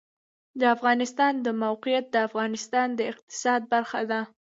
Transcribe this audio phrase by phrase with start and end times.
[0.59, 4.21] د افغانستان د موقعیت د افغانستان د اقتصاد برخه ده.